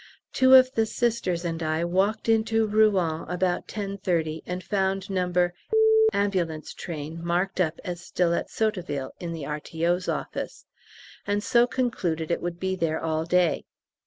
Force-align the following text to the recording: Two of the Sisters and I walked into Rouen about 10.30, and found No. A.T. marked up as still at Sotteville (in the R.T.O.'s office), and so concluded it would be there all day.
Two 0.33 0.55
of 0.55 0.71
the 0.73 0.87
Sisters 0.87 1.45
and 1.45 1.61
I 1.61 1.83
walked 1.85 2.27
into 2.27 2.65
Rouen 2.65 3.23
about 3.29 3.67
10.30, 3.67 4.41
and 4.47 4.63
found 4.63 5.11
No. 5.11 5.31
A.T. 6.11 7.09
marked 7.17 7.61
up 7.61 7.79
as 7.83 8.01
still 8.01 8.33
at 8.33 8.49
Sotteville 8.49 9.11
(in 9.19 9.31
the 9.31 9.45
R.T.O.'s 9.45 10.09
office), 10.09 10.65
and 11.27 11.43
so 11.43 11.67
concluded 11.67 12.31
it 12.31 12.41
would 12.41 12.59
be 12.59 12.75
there 12.75 12.99
all 12.99 13.25
day. 13.25 13.63